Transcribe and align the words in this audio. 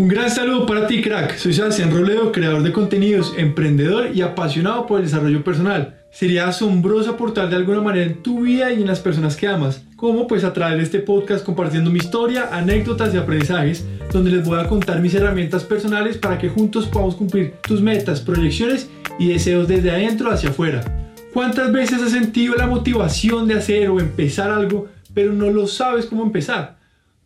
Un 0.00 0.06
gran 0.06 0.30
saludo 0.30 0.64
para 0.64 0.86
ti, 0.86 1.02
crack. 1.02 1.36
Soy 1.38 1.52
Sebastián 1.52 1.90
Robledo, 1.90 2.30
creador 2.30 2.62
de 2.62 2.70
contenidos, 2.70 3.34
emprendedor 3.36 4.14
y 4.14 4.22
apasionado 4.22 4.86
por 4.86 5.00
el 5.00 5.06
desarrollo 5.06 5.42
personal. 5.42 5.96
Sería 6.12 6.46
asombroso 6.46 7.10
aportar 7.10 7.50
de 7.50 7.56
alguna 7.56 7.80
manera 7.80 8.06
en 8.06 8.22
tu 8.22 8.42
vida 8.42 8.72
y 8.72 8.82
en 8.82 8.86
las 8.86 9.00
personas 9.00 9.34
que 9.34 9.48
amas, 9.48 9.82
como 9.96 10.28
pues 10.28 10.44
a 10.44 10.52
través 10.52 10.76
de 10.76 10.84
este 10.84 10.98
podcast 11.00 11.44
compartiendo 11.44 11.90
mi 11.90 11.98
historia, 11.98 12.48
anécdotas 12.52 13.12
y 13.12 13.16
aprendizajes, 13.16 13.84
donde 14.12 14.30
les 14.30 14.44
voy 14.44 14.60
a 14.60 14.68
contar 14.68 15.00
mis 15.00 15.14
herramientas 15.14 15.64
personales 15.64 16.16
para 16.16 16.38
que 16.38 16.48
juntos 16.48 16.86
podamos 16.86 17.16
cumplir 17.16 17.54
tus 17.66 17.82
metas, 17.82 18.20
proyecciones 18.20 18.88
y 19.18 19.26
deseos 19.26 19.66
desde 19.66 19.90
adentro 19.90 20.30
hacia 20.30 20.50
afuera. 20.50 21.10
¿Cuántas 21.34 21.72
veces 21.72 22.00
has 22.00 22.12
sentido 22.12 22.54
la 22.54 22.68
motivación 22.68 23.48
de 23.48 23.54
hacer 23.54 23.90
o 23.90 23.98
empezar 23.98 24.52
algo, 24.52 24.86
pero 25.12 25.32
no 25.32 25.50
lo 25.50 25.66
sabes 25.66 26.06
cómo 26.06 26.22
empezar? 26.22 26.77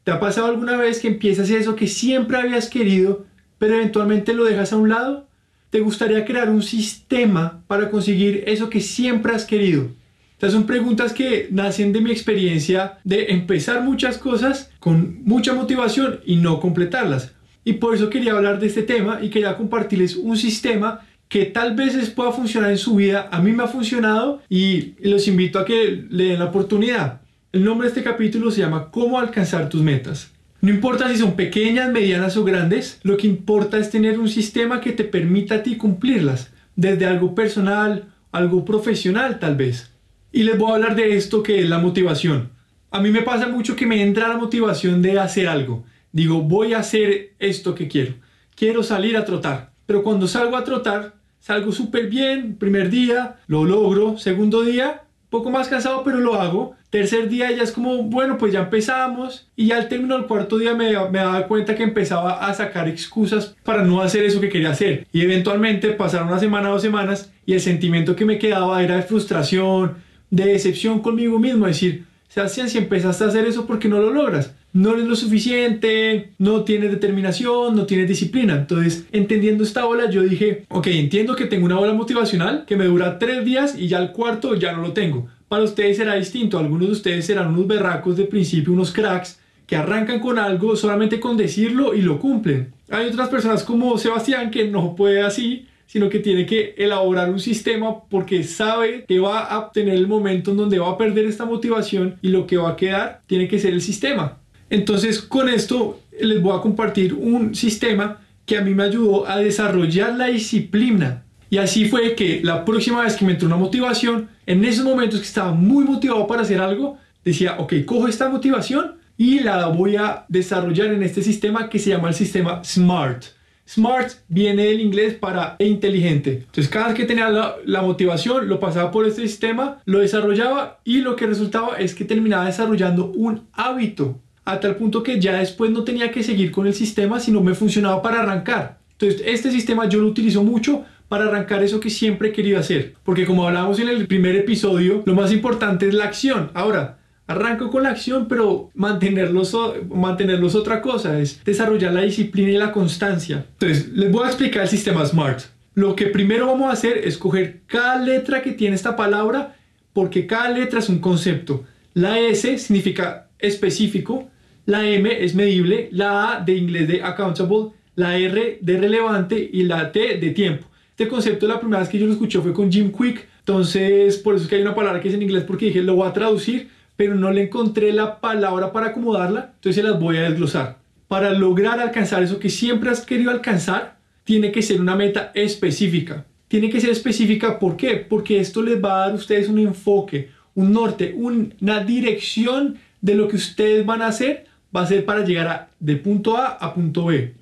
¿Te 0.05 0.11
ha 0.11 0.19
pasado 0.19 0.49
alguna 0.49 0.77
vez 0.77 0.99
que 0.99 1.09
empiezas 1.09 1.49
eso 1.51 1.77
que 1.77 1.87
siempre 1.87 2.37
habías 2.37 2.69
querido, 2.69 3.25
pero 3.59 3.77
eventualmente 3.77 4.35
lo 4.35 4.45
dejas 4.45 4.73
a 4.73 4.77
un 4.77 4.89
lado? 4.89 5.29
¿Te 5.71 5.81
gustaría 5.81 6.25
crear 6.25 6.51
un 6.51 6.63
sistema 6.63 7.63
para 7.69 7.89
conseguir 7.89 8.43
eso 8.47 8.69
que 8.69 8.81
siempre 8.81 9.33
has 9.33 9.45
querido? 9.45 9.91
Estas 10.33 10.53
son 10.53 10.67
preguntas 10.67 11.13
que 11.13 11.47
nacen 11.53 11.93
de 11.93 12.01
mi 12.01 12.11
experiencia 12.11 12.99
de 13.05 13.27
empezar 13.31 13.83
muchas 13.83 14.19
cosas 14.19 14.73
con 14.81 15.23
mucha 15.25 15.55
motivación 15.55 16.19
y 16.27 16.35
no 16.35 16.59
completarlas. 16.59 17.33
Y 17.65 17.75
por 17.75 17.95
eso 17.95 18.11
quería 18.11 18.33
hablar 18.33 18.59
de 18.59 18.67
este 18.67 18.83
tema 18.83 19.21
y 19.23 19.31
quería 19.31 19.57
compartirles 19.57 20.17
un 20.17 20.37
sistema 20.37 21.07
que 21.29 21.47
tal 21.47 21.77
vez 21.77 21.95
les 21.95 22.11
pueda 22.11 22.33
funcionar 22.33 22.73
en 22.73 22.79
su 22.79 22.97
vida. 22.97 23.29
A 23.31 23.41
mí 23.41 23.53
me 23.53 23.63
ha 23.63 23.69
funcionado 23.69 24.43
y 24.51 24.95
los 25.01 25.29
invito 25.29 25.61
a 25.61 25.65
que 25.65 26.05
le 26.11 26.25
den 26.25 26.41
la 26.41 26.47
oportunidad. 26.47 27.22
El 27.53 27.65
nombre 27.65 27.85
de 27.85 27.91
este 27.91 28.03
capítulo 28.03 28.51
se 28.51 28.63
llama 28.63 28.91
Cómo 28.91 29.21
alcanzar 29.21 29.69
tus 29.69 29.83
metas. 29.83 30.33
No 30.63 30.71
importa 30.71 31.11
si 31.11 31.19
son 31.19 31.37
pequeñas, 31.37 31.93
medianas 31.93 32.35
o 32.39 32.45
grandes, 32.45 32.99
lo 33.03 33.19
que 33.19 33.27
importa 33.27 33.77
es 33.77 33.91
tener 33.91 34.19
un 34.19 34.31
sistema 34.31 34.81
que 34.81 34.93
te 34.93 35.05
permita 35.05 35.57
a 35.57 35.63
ti 35.63 35.77
cumplirlas, 35.77 36.51
desde 36.77 37.05
algo 37.05 37.35
personal, 37.35 38.07
algo 38.31 38.65
profesional 38.65 39.39
tal 39.39 39.57
vez. 39.57 39.93
Y 40.33 40.45
les 40.45 40.57
voy 40.57 40.71
a 40.71 40.77
hablar 40.77 40.97
de 40.97 41.15
esto 41.15 41.43
que 41.43 41.61
es 41.61 41.69
la 41.69 41.77
motivación. 41.77 42.53
A 42.91 43.03
mí 43.03 43.11
me 43.11 43.21
pasa 43.21 43.49
mucho 43.49 43.77
que 43.77 43.87
me 43.87 44.01
entra 44.01 44.29
la 44.29 44.39
motivación 44.39 45.03
de 45.03 45.21
hacer 45.21 45.47
algo. 45.47 45.85
Digo, 46.11 46.41
voy 46.41 46.73
a 46.73 46.79
hacer 46.79 47.35
esto 47.39 47.75
que 47.75 47.87
quiero. 47.87 48.15
Quiero 48.57 48.83
salir 48.83 49.15
a 49.19 49.27
trotar. 49.27 49.73
Pero 49.85 50.03
cuando 50.03 50.27
salgo 50.27 50.57
a 50.57 50.65
trotar, 50.65 51.17
salgo 51.39 51.71
súper 51.71 52.09
bien. 52.09 52.57
Primer 52.57 52.89
día, 52.89 53.41
lo 53.47 53.67
logro. 53.67 54.17
Segundo 54.17 54.63
día, 54.63 55.03
poco 55.29 55.51
más 55.51 55.69
cansado, 55.69 56.03
pero 56.03 56.19
lo 56.19 56.41
hago. 56.41 56.77
Tercer 56.93 57.31
día 57.31 57.51
ya 57.51 57.63
es 57.63 57.73
como, 57.73 58.03
bueno, 58.03 58.37
pues 58.37 58.53
ya 58.53 58.61
empezamos. 58.61 59.49
Y 59.57 59.69
ya 59.69 59.79
al 59.79 59.89
término 59.89 60.15
del 60.15 60.27
cuarto 60.27 60.59
día 60.59 60.75
me, 60.75 60.91
me 61.09 61.21
daba 61.21 61.47
cuenta 61.47 61.75
que 61.75 61.85
empezaba 61.85 62.47
a 62.47 62.53
sacar 62.53 62.87
excusas 62.87 63.57
para 63.65 63.83
no 63.83 64.03
hacer 64.03 64.25
eso 64.25 64.43
que 64.43 64.51
quería 64.51 64.73
hacer. 64.73 65.07
Y 65.11 65.23
eventualmente 65.23 65.89
pasaron 65.93 66.29
una 66.29 66.39
semana, 66.39 66.69
dos 66.69 66.83
semanas, 66.83 67.33
y 67.47 67.55
el 67.55 67.63
sentimiento 67.63 68.15
que 68.15 68.27
me 68.27 68.39
quedaba 68.39 68.83
era 68.83 68.97
de 68.97 69.05
frustración, 69.05 69.95
de 70.29 70.45
decepción 70.45 71.01
conmigo 71.01 71.39
mismo. 71.39 71.67
Decir, 71.67 72.05
Sebastián, 72.29 72.69
si 72.69 72.77
empezaste 72.77 73.25
a 73.25 73.29
hacer 73.29 73.47
eso, 73.47 73.65
¿por 73.65 73.79
qué 73.79 73.89
no 73.89 73.99
lo 73.99 74.11
logras? 74.11 74.55
No 74.75 74.93
eres 74.93 75.07
lo 75.07 75.17
suficiente, 75.17 76.33
no 76.37 76.65
tienes 76.65 76.91
determinación, 76.91 77.75
no 77.75 77.87
tienes 77.87 78.07
disciplina. 78.07 78.55
Entonces, 78.55 79.07
entendiendo 79.13 79.65
esta 79.65 79.87
ola, 79.87 80.11
yo 80.11 80.21
dije, 80.21 80.67
ok, 80.69 80.89
entiendo 80.89 81.37
que 81.37 81.47
tengo 81.47 81.65
una 81.65 81.81
ola 81.81 81.95
motivacional 81.95 82.67
que 82.67 82.77
me 82.77 82.85
dura 82.85 83.19
tres 83.19 83.47
días 83.47 83.79
y 83.79 83.89
ya 83.89 83.97
el 83.97 84.13
cuarto 84.13 84.57
ya 84.57 84.73
no 84.73 84.83
lo 84.83 84.93
tengo. 84.93 85.31
Para 85.53 85.65
ustedes 85.65 85.99
será 85.99 86.15
distinto. 86.15 86.59
Algunos 86.59 86.87
de 86.87 86.93
ustedes 86.93 87.27
serán 87.27 87.49
unos 87.49 87.67
berracos 87.67 88.17
de 88.17 88.25
principio, 88.25 88.73
unos 88.73 88.91
cracks 88.91 89.39
que 89.67 89.77
arrancan 89.77 90.19
con 90.19 90.39
algo 90.39 90.77
solamente 90.77 91.21
con 91.21 91.37
decirlo 91.37 91.93
y 91.93 92.01
lo 92.01 92.19
cumplen. 92.19 92.73
Hay 92.89 93.09
otras 93.09 93.29
personas 93.29 93.63
como 93.63 93.99
Sebastián 93.99 94.51
que 94.51 94.67
no 94.67 94.97
puede 94.97 95.21
así 95.21 95.67
sino 95.85 96.09
que 96.09 96.21
tiene 96.21 96.47
que 96.47 96.75
elaborar 96.79 97.29
un 97.29 97.39
sistema 97.39 98.03
porque 98.05 98.45
sabe 98.45 99.05
que 99.07 99.19
va 99.19 99.55
a 99.55 99.71
tener 99.73 99.95
el 99.95 100.07
momento 100.07 100.53
en 100.53 100.57
donde 100.57 100.79
va 100.79 100.93
a 100.93 100.97
perder 100.97 101.27
esta 101.27 101.45
motivación 101.45 102.17
y 102.23 102.29
lo 102.29 102.47
que 102.47 102.57
va 102.57 102.71
a 102.71 102.77
quedar 102.77 103.21
tiene 103.27 103.47
que 103.47 103.59
ser 103.59 103.75
el 103.75 103.83
sistema. 103.83 104.39
Entonces 104.71 105.21
con 105.21 105.51
esto 105.51 106.01
les 106.19 106.41
voy 106.41 106.57
a 106.57 106.63
compartir 106.63 107.13
un 107.13 107.55
sistema 107.55 108.23
que 108.47 108.57
a 108.57 108.63
mí 108.63 108.73
me 108.75 108.85
ayudó 108.85 109.29
a 109.29 109.37
desarrollar 109.37 110.17
la 110.17 110.29
disciplina. 110.29 111.27
Y 111.53 111.59
así 111.59 111.85
fue 111.85 112.15
que 112.15 112.41
la 112.43 112.65
próxima 112.65 113.03
vez 113.03 113.15
que 113.15 113.27
me 113.27 113.33
entró 113.33 113.47
una 113.47 113.59
motivación, 113.59 114.31
en 114.47 114.65
esos 114.65 114.87
momentos 114.87 115.21
que 115.21 115.27
estaba 115.27 115.53
muy 115.53 115.85
motivado 115.85 116.27
para 116.27 116.41
hacer 116.41 116.59
algo, 116.59 116.97
decía, 117.23 117.57
ok, 117.59 117.75
cojo 117.85 118.09
esta 118.09 118.31
motivación 118.31 118.95
y 119.19 119.41
la 119.41 119.67
voy 119.67 119.97
a 119.97 120.25
desarrollar 120.31 120.87
en 120.95 121.03
este 121.03 121.21
sistema 121.21 121.69
que 121.69 121.79
se 121.79 121.91
llama 121.91 122.09
el 122.09 122.15
sistema 122.15 122.65
SMART. 122.65 123.25
Smart 123.69 124.13
viene 124.29 124.65
del 124.65 124.81
inglés 124.81 125.13
para 125.13 125.57
inteligente. 125.59 126.45
Entonces 126.47 126.71
cada 126.71 126.87
vez 126.87 126.97
que 126.97 127.05
tenía 127.05 127.29
la, 127.29 127.83
motivación 127.83 128.49
lo 128.49 128.59
pasaba 128.59 128.91
por 128.91 129.07
este 129.07 129.21
sistema, 129.21 129.83
lo 129.85 129.99
desarrollaba 129.99 130.81
y 130.85 131.03
lo 131.03 131.17
que 131.17 131.27
resultaba 131.27 131.77
es 131.77 131.95
que 131.95 132.07
terminaba 132.07 132.47
desarrollando 132.47 133.13
un 133.15 133.43
hábito 133.53 134.19
a 134.47 134.59
tal 134.59 134.77
punto 134.77 135.03
que 135.03 135.21
ya 135.21 135.37
después 135.37 135.71
no 135.71 135.85
tenía 135.85 136.11
que 136.13 136.23
seguir 136.23 136.51
con 136.51 136.67
el 136.67 136.73
sistema 136.73 137.21
sino 137.21 137.43
me 137.43 137.53
funcionaba 137.53 138.01
para 138.01 138.23
arrancar. 138.23 138.79
Entonces 138.93 139.23
este 139.27 139.51
sistema 139.51 139.87
yo 139.87 139.99
lo 140.01 140.09
utilizo 140.09 140.43
mucho 140.43 140.87
para 141.13 141.27
arrancar 141.27 141.63
eso 141.63 141.79
que 141.79 141.91
siempre 141.91 142.31
he 142.31 142.33
querido 142.33 142.59
hacer. 142.59 142.95
Porque 143.05 143.27
como 143.27 143.47
hablamos 143.47 143.79
en 143.79 143.91
el 143.91 144.07
primer 144.07 144.35
episodio, 144.35 145.03
lo 145.05 145.15
más 145.15 145.31
importante 145.31 145.87
es 145.87 145.93
la 145.93 146.05
acción. 146.05 146.51
Ahora, 146.55 147.01
Arranco 147.27 147.71
con 147.71 147.83
la 147.83 147.91
acción, 147.91 148.29
pero 148.29 148.71
mantenerlos, 148.75 149.55
mantenerlos 149.91 150.55
otra 150.55 150.81
cosa, 150.81 151.19
es 151.19 151.45
desarrollar 151.45 151.93
la 151.93 152.01
disciplina 152.01 152.51
y 152.51 152.57
la 152.57 152.73
constancia. 152.73 153.45
Entonces, 153.53 153.91
les 153.91 154.11
voy 154.11 154.25
a 154.25 154.29
explicar 154.29 154.63
el 154.63 154.69
sistema 154.71 155.05
SMART. 155.05 155.43
Lo 155.75 155.95
que 155.95 156.07
primero 156.07 156.47
vamos 156.47 156.71
a 156.71 156.73
hacer 156.73 156.97
es 156.97 157.19
coger 157.19 157.61
cada 157.67 157.99
letra 157.99 158.41
que 158.41 158.53
tiene 158.53 158.75
esta 158.75 158.97
palabra, 158.97 159.55
porque 159.93 160.27
cada 160.27 160.49
letra 160.49 160.79
es 160.79 160.89
un 160.89 160.99
concepto. 160.99 161.65
La 161.93 162.19
S 162.19 162.57
significa 162.57 163.29
específico, 163.39 164.31
la 164.65 164.89
M 164.89 165.23
es 165.23 165.35
medible, 165.35 165.91
la 165.93 166.37
A 166.37 166.41
de 166.41 166.55
inglés 166.55 166.89
de 166.89 167.03
accountable, 167.03 167.73
la 167.97 168.17
R 168.17 168.61
de 168.63 168.79
relevante 168.79 169.51
y 169.53 169.65
la 169.65 169.93
T 169.93 170.17
de 170.17 170.31
tiempo. 170.31 170.72
Este 170.93 171.09
concepto 171.09 171.47
la 171.47 171.59
primera 171.59 171.81
vez 171.81 171.89
que 171.89 171.99
yo 171.99 172.07
lo 172.07 172.13
escuché 172.13 172.41
fue 172.41 172.53
con 172.53 172.71
Jim 172.71 172.93
Quick, 172.93 173.27
entonces 173.41 174.19
por 174.19 174.35
eso 174.35 174.45
es 174.45 174.51
que 174.51 174.57
hay 174.57 174.63
una 174.63 174.75
palabra 174.75 175.01
que 175.01 175.09
es 175.09 175.15
en 175.15 175.23
inglés 175.23 175.45
porque 175.45 175.67
dije 175.67 175.83
lo 175.83 175.97
voy 175.97 176.09
a 176.09 176.13
traducir 176.13 176.69
pero 176.97 177.15
no 177.15 177.31
le 177.31 177.45
encontré 177.45 177.93
la 177.93 178.21
palabra 178.21 178.73
para 178.73 178.89
acomodarla, 178.89 179.53
entonces 179.57 179.77
se 179.77 179.83
las 179.83 179.99
voy 179.99 180.19
a 180.19 180.23
desglosar. 180.23 180.79
Para 181.09 181.33
lograr 181.33 181.81
alcanzar 181.81 182.23
eso 182.23 182.39
que 182.39 182.49
siempre 182.49 182.91
has 182.91 183.05
querido 183.05 183.31
alcanzar, 183.31 183.97
tiene 184.25 184.53
que 184.53 184.63
ser 184.63 184.81
una 184.81 184.95
meta 184.95 185.33
específica. 185.35 186.27
Tiene 186.49 186.71
que 186.71 186.81
ser 186.81 186.91
específica, 186.91 187.59
¿por 187.59 187.77
qué? 187.77 187.97
Porque 187.97 188.39
esto 188.39 188.63
les 188.63 188.83
va 188.83 188.95
a 188.95 188.99
dar 189.01 189.11
a 189.13 189.15
ustedes 189.15 189.49
un 189.49 189.59
enfoque, 189.59 190.31
un 190.55 190.73
norte, 190.73 191.15
una 191.17 191.83
dirección 191.83 192.79
de 193.01 193.15
lo 193.15 193.27
que 193.27 193.37
ustedes 193.37 193.85
van 193.85 194.03
a 194.03 194.07
hacer, 194.09 194.45
va 194.75 194.83
a 194.83 194.87
ser 194.87 195.05
para 195.05 195.25
llegar 195.25 195.49
a, 195.49 195.71
de 195.81 195.97
punto 195.97 196.37
A 196.37 196.47
a 196.49 196.75
punto 196.75 197.07
B 197.07 197.35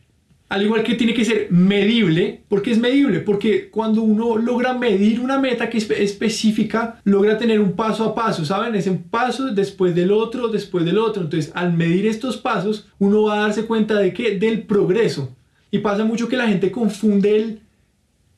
al 0.50 0.64
igual 0.64 0.82
que 0.82 0.96
tiene 0.96 1.14
que 1.14 1.24
ser 1.24 1.46
medible, 1.50 2.42
porque 2.48 2.72
es 2.72 2.78
medible, 2.78 3.20
porque 3.20 3.70
cuando 3.70 4.02
uno 4.02 4.36
logra 4.36 4.74
medir 4.74 5.20
una 5.20 5.38
meta 5.38 5.70
que 5.70 5.78
es 5.78 5.88
específica, 5.88 7.00
logra 7.04 7.38
tener 7.38 7.60
un 7.60 7.74
paso 7.74 8.04
a 8.04 8.16
paso, 8.16 8.44
¿saben? 8.44 8.74
Es 8.74 8.88
un 8.88 9.04
paso 9.04 9.54
después 9.54 9.94
del 9.94 10.10
otro, 10.10 10.48
después 10.48 10.84
del 10.84 10.98
otro. 10.98 11.22
Entonces, 11.22 11.52
al 11.54 11.72
medir 11.72 12.04
estos 12.04 12.36
pasos, 12.36 12.88
uno 12.98 13.22
va 13.22 13.34
a 13.34 13.42
darse 13.42 13.64
cuenta 13.64 13.94
de 14.00 14.12
que 14.12 14.38
del 14.38 14.62
progreso. 14.62 15.36
Y 15.70 15.78
pasa 15.78 16.04
mucho 16.04 16.26
que 16.26 16.36
la 16.36 16.48
gente 16.48 16.72
confunde 16.72 17.36
el 17.36 17.60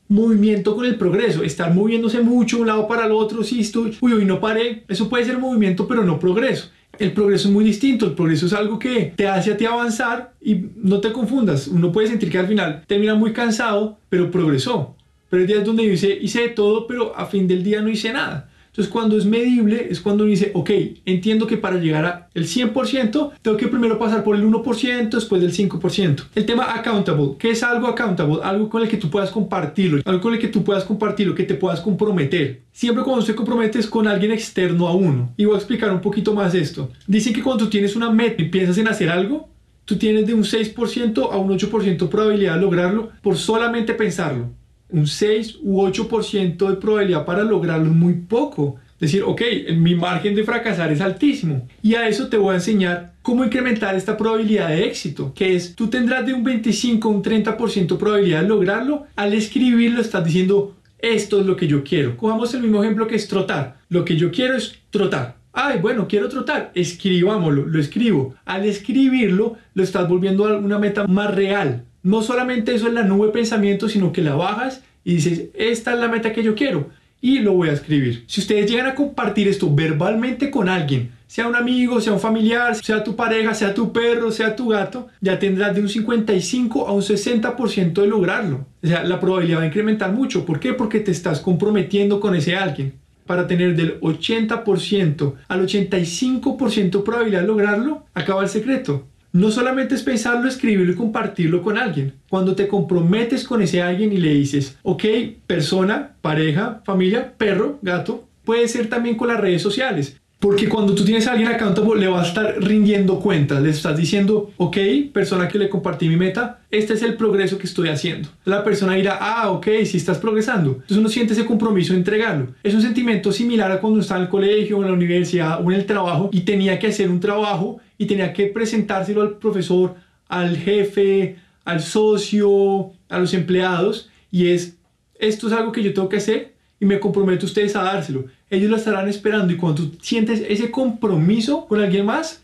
movimiento 0.08 0.76
con 0.76 0.84
el 0.84 0.96
progreso, 0.96 1.42
estar 1.42 1.72
moviéndose 1.72 2.20
mucho 2.20 2.56
de 2.56 2.62
un 2.62 2.68
lado 2.68 2.86
para 2.86 3.06
el 3.06 3.12
otro, 3.12 3.42
si 3.42 3.60
estoy, 3.60 3.96
uy, 4.02 4.12
hoy 4.12 4.26
no 4.26 4.38
paré, 4.38 4.84
eso 4.86 5.08
puede 5.08 5.24
ser 5.24 5.38
movimiento, 5.38 5.88
pero 5.88 6.04
no 6.04 6.18
progreso. 6.18 6.70
El 7.02 7.10
progreso 7.10 7.48
es 7.48 7.52
muy 7.52 7.64
distinto, 7.64 8.06
el 8.06 8.12
progreso 8.12 8.46
es 8.46 8.52
algo 8.52 8.78
que 8.78 9.12
te 9.16 9.26
hace 9.26 9.50
a 9.50 9.56
ti 9.56 9.64
avanzar 9.64 10.34
y 10.40 10.66
no 10.76 11.00
te 11.00 11.10
confundas, 11.10 11.66
uno 11.66 11.90
puede 11.90 12.06
sentir 12.06 12.30
que 12.30 12.38
al 12.38 12.46
final 12.46 12.84
termina 12.86 13.16
muy 13.16 13.32
cansado, 13.32 13.98
pero 14.08 14.30
progresó. 14.30 14.94
Pero 15.28 15.40
hay 15.40 15.48
días 15.48 15.64
donde 15.64 15.82
dice, 15.82 16.16
hice 16.22 16.42
de 16.42 16.48
todo, 16.50 16.86
pero 16.86 17.12
a 17.18 17.26
fin 17.26 17.48
del 17.48 17.64
día 17.64 17.82
no 17.82 17.88
hice 17.88 18.12
nada. 18.12 18.51
Entonces, 18.72 18.90
cuando 18.90 19.18
es 19.18 19.26
medible, 19.26 19.88
es 19.90 20.00
cuando 20.00 20.24
uno 20.24 20.30
dice, 20.30 20.50
ok, 20.54 20.70
entiendo 21.04 21.46
que 21.46 21.58
para 21.58 21.76
llegar 21.76 22.30
al 22.34 22.42
100%, 22.42 23.32
tengo 23.42 23.56
que 23.58 23.68
primero 23.68 23.98
pasar 23.98 24.24
por 24.24 24.34
el 24.34 24.46
1%, 24.46 25.10
después 25.10 25.42
del 25.42 25.52
5%. 25.52 26.24
El 26.34 26.46
tema 26.46 26.72
accountable, 26.74 27.32
¿qué 27.38 27.50
es 27.50 27.62
algo 27.62 27.86
accountable? 27.86 28.38
Algo 28.42 28.70
con 28.70 28.80
el 28.80 28.88
que 28.88 28.96
tú 28.96 29.10
puedas 29.10 29.30
compartirlo, 29.30 30.00
algo 30.06 30.22
con 30.22 30.32
el 30.32 30.40
que 30.40 30.48
tú 30.48 30.64
puedas 30.64 30.84
compartirlo, 30.84 31.34
que 31.34 31.42
te 31.42 31.54
puedas 31.54 31.82
comprometer. 31.82 32.62
Siempre 32.72 33.04
cuando 33.04 33.20
se 33.20 33.34
comprometes 33.34 33.86
con 33.86 34.08
alguien 34.08 34.32
externo 34.32 34.88
a 34.88 34.94
uno. 34.94 35.34
Y 35.36 35.44
voy 35.44 35.56
a 35.56 35.58
explicar 35.58 35.92
un 35.92 36.00
poquito 36.00 36.32
más 36.32 36.54
esto. 36.54 36.90
Dicen 37.06 37.34
que 37.34 37.42
cuando 37.42 37.64
tú 37.64 37.70
tienes 37.70 37.94
una 37.94 38.08
meta 38.08 38.40
y 38.40 38.48
piensas 38.48 38.78
en 38.78 38.88
hacer 38.88 39.10
algo, 39.10 39.50
tú 39.84 39.96
tienes 39.96 40.26
de 40.26 40.32
un 40.32 40.44
6% 40.44 41.30
a 41.30 41.36
un 41.36 41.50
8% 41.50 42.08
probabilidad 42.08 42.54
de 42.54 42.60
lograrlo 42.62 43.10
por 43.20 43.36
solamente 43.36 43.92
pensarlo 43.92 44.61
un 44.92 45.06
6 45.06 45.58
u 45.62 45.82
8% 45.82 46.68
de 46.68 46.76
probabilidad 46.76 47.24
para 47.24 47.42
lograrlo 47.42 47.90
muy 47.90 48.14
poco. 48.14 48.76
Decir, 49.00 49.24
ok, 49.24 49.42
mi 49.76 49.96
margen 49.96 50.34
de 50.34 50.44
fracasar 50.44 50.92
es 50.92 51.00
altísimo. 51.00 51.66
Y 51.82 51.96
a 51.96 52.06
eso 52.06 52.28
te 52.28 52.36
voy 52.36 52.52
a 52.52 52.56
enseñar 52.56 53.14
cómo 53.22 53.44
incrementar 53.44 53.96
esta 53.96 54.16
probabilidad 54.16 54.68
de 54.68 54.84
éxito, 54.84 55.32
que 55.34 55.56
es, 55.56 55.74
tú 55.74 55.88
tendrás 55.88 56.24
de 56.24 56.34
un 56.34 56.44
25 56.44 57.08
a 57.08 57.10
un 57.10 57.22
30% 57.22 57.98
probabilidad 57.98 58.42
de 58.42 58.48
lograrlo. 58.48 59.06
Al 59.16 59.34
escribirlo 59.34 60.00
estás 60.00 60.24
diciendo, 60.24 60.76
esto 60.98 61.40
es 61.40 61.46
lo 61.46 61.56
que 61.56 61.66
yo 61.66 61.82
quiero. 61.82 62.16
Cojamos 62.16 62.54
el 62.54 62.62
mismo 62.62 62.82
ejemplo 62.82 63.08
que 63.08 63.16
es 63.16 63.26
trotar. 63.26 63.78
Lo 63.88 64.04
que 64.04 64.16
yo 64.16 64.30
quiero 64.30 64.56
es 64.56 64.78
trotar. 64.90 65.36
Ay, 65.52 65.80
bueno, 65.80 66.06
quiero 66.08 66.28
trotar. 66.28 66.70
Escribámoslo, 66.74 67.66
lo 67.66 67.80
escribo. 67.80 68.34
Al 68.44 68.64
escribirlo, 68.64 69.56
lo 69.74 69.82
estás 69.82 70.08
volviendo 70.08 70.46
a 70.46 70.56
una 70.56 70.78
meta 70.78 71.06
más 71.06 71.34
real. 71.34 71.84
No 72.02 72.22
solamente 72.22 72.74
eso 72.74 72.88
es 72.88 72.94
la 72.94 73.04
nube 73.04 73.26
de 73.26 73.32
pensamiento, 73.32 73.88
sino 73.88 74.12
que 74.12 74.22
la 74.22 74.34
bajas 74.34 74.82
y 75.04 75.14
dices, 75.14 75.44
esta 75.54 75.94
es 75.94 76.00
la 76.00 76.08
meta 76.08 76.32
que 76.32 76.42
yo 76.42 76.54
quiero 76.54 76.90
y 77.22 77.38
lo 77.38 77.54
voy 77.54 77.68
a 77.68 77.72
escribir. 77.72 78.24
Si 78.26 78.40
ustedes 78.40 78.68
llegan 78.68 78.86
a 78.86 78.94
compartir 78.94 79.46
esto 79.48 79.72
verbalmente 79.72 80.50
con 80.50 80.68
alguien, 80.68 81.12
sea 81.28 81.46
un 81.46 81.54
amigo, 81.56 82.00
sea 82.00 82.12
un 82.12 82.20
familiar, 82.20 82.74
sea 82.74 83.02
tu 83.02 83.16
pareja, 83.16 83.54
sea 83.54 83.72
tu 83.72 83.92
perro, 83.92 84.30
sea 84.32 84.54
tu 84.54 84.68
gato, 84.68 85.08
ya 85.20 85.38
tendrás 85.38 85.74
de 85.74 85.80
un 85.80 85.88
55 85.88 86.86
a 86.86 86.92
un 86.92 87.00
60% 87.00 87.92
de 87.92 88.06
lograrlo. 88.06 88.66
O 88.82 88.86
sea, 88.86 89.04
la 89.04 89.18
probabilidad 89.18 89.60
va 89.60 89.62
a 89.62 89.66
incrementar 89.66 90.12
mucho. 90.12 90.44
¿Por 90.44 90.60
qué? 90.60 90.74
Porque 90.74 91.00
te 91.00 91.12
estás 91.12 91.40
comprometiendo 91.40 92.20
con 92.20 92.34
ese 92.34 92.56
alguien. 92.56 92.94
Para 93.24 93.46
tener 93.46 93.76
del 93.76 94.00
80% 94.00 95.34
al 95.46 95.66
85% 95.66 97.04
probabilidad 97.04 97.42
de 97.42 97.46
lograrlo, 97.46 98.04
acaba 98.12 98.42
el 98.42 98.48
secreto. 98.48 99.06
No 99.32 99.50
solamente 99.50 99.94
es 99.94 100.02
pensarlo, 100.02 100.46
escribirlo 100.46 100.92
y 100.92 100.96
compartirlo 100.96 101.62
con 101.62 101.78
alguien. 101.78 102.12
Cuando 102.28 102.54
te 102.54 102.68
comprometes 102.68 103.44
con 103.44 103.62
ese 103.62 103.80
alguien 103.80 104.12
y 104.12 104.18
le 104.18 104.34
dices, 104.34 104.78
ok, 104.82 105.04
persona, 105.46 106.16
pareja, 106.20 106.82
familia, 106.84 107.32
perro, 107.38 107.78
gato, 107.80 108.28
puede 108.44 108.68
ser 108.68 108.88
también 108.88 109.16
con 109.16 109.28
las 109.28 109.40
redes 109.40 109.62
sociales. 109.62 110.20
Porque 110.42 110.68
cuando 110.68 110.92
tú 110.92 111.04
tienes 111.04 111.28
a 111.28 111.32
alguien 111.32 111.50
accountable, 111.50 112.00
le 112.00 112.08
va 112.08 112.20
a 112.20 112.26
estar 112.26 112.56
rindiendo 112.60 113.20
cuentas. 113.20 113.62
Le 113.62 113.70
estás 113.70 113.96
diciendo, 113.96 114.50
ok, 114.56 114.76
persona 115.12 115.46
que 115.46 115.56
le 115.56 115.68
compartí 115.68 116.08
mi 116.08 116.16
meta, 116.16 116.58
este 116.68 116.94
es 116.94 117.02
el 117.02 117.14
progreso 117.14 117.58
que 117.58 117.68
estoy 117.68 117.90
haciendo. 117.90 118.28
La 118.44 118.64
persona 118.64 118.94
dirá, 118.94 119.18
ah, 119.20 119.52
ok, 119.52 119.68
si 119.84 119.98
estás 119.98 120.18
progresando. 120.18 120.72
Entonces 120.72 120.96
uno 120.96 121.08
siente 121.08 121.34
ese 121.34 121.46
compromiso 121.46 121.92
de 121.92 122.00
entregarlo. 122.00 122.48
Es 122.64 122.74
un 122.74 122.82
sentimiento 122.82 123.30
similar 123.30 123.70
a 123.70 123.78
cuando 123.78 124.00
estaba 124.00 124.18
en 124.18 124.24
el 124.24 124.30
colegio, 124.30 124.78
en 124.78 124.88
la 124.88 124.92
universidad 124.94 125.64
o 125.64 125.70
en 125.70 125.78
el 125.78 125.86
trabajo 125.86 126.28
y 126.32 126.40
tenía 126.40 126.76
que 126.80 126.88
hacer 126.88 127.08
un 127.08 127.20
trabajo 127.20 127.78
y 127.96 128.06
tenía 128.06 128.32
que 128.32 128.46
presentárselo 128.46 129.22
al 129.22 129.38
profesor, 129.38 129.94
al 130.26 130.56
jefe, 130.56 131.36
al 131.64 131.80
socio, 131.80 132.90
a 133.08 133.20
los 133.20 133.32
empleados. 133.32 134.10
Y 134.32 134.48
es, 134.48 134.76
esto 135.20 135.46
es 135.46 135.52
algo 135.52 135.70
que 135.70 135.84
yo 135.84 135.94
tengo 135.94 136.08
que 136.08 136.16
hacer 136.16 136.52
y 136.80 136.84
me 136.84 136.98
comprometo 136.98 137.46
a 137.46 137.48
ustedes 137.48 137.76
a 137.76 137.84
dárselo 137.84 138.24
ellos 138.52 138.70
lo 138.70 138.76
estarán 138.76 139.08
esperando 139.08 139.52
y 139.52 139.56
cuando 139.56 139.82
tú 139.82 139.98
sientes 140.02 140.44
ese 140.46 140.70
compromiso 140.70 141.66
con 141.66 141.80
alguien 141.80 142.04
más, 142.04 142.42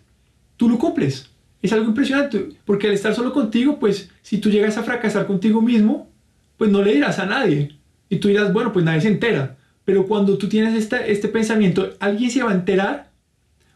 tú 0.57 0.69
lo 0.69 0.79
cumples. 0.79 1.31
Es 1.61 1.73
algo 1.73 1.87
impresionante, 1.87 2.49
porque 2.65 2.87
al 2.89 2.95
estar 2.95 3.15
solo 3.15 3.33
contigo, 3.33 3.79
pues 3.79 4.09
si 4.23 4.39
tú 4.39 4.49
llegas 4.49 4.79
a 4.79 4.83
fracasar 4.83 5.27
contigo 5.27 5.61
mismo, 5.61 6.09
pues 6.57 6.71
no 6.71 6.83
le 6.83 6.95
dirás 6.95 7.19
a 7.19 7.27
nadie. 7.27 7.77
Y 8.09 8.17
tú 8.17 8.29
dirás, 8.29 8.53
bueno, 8.55 8.73
pues 8.73 8.85
nadie 8.85 9.03
se 9.03 9.09
entera. 9.09 9.59
Pero 9.85 10.07
cuando 10.07 10.39
tú 10.39 10.49
tienes 10.49 10.75
este, 10.75 11.13
este 11.13 11.29
pensamiento, 11.29 11.91
alguien 12.01 12.31
se 12.31 12.43
va 12.43 12.53
a 12.53 12.55
enterar 12.55 13.11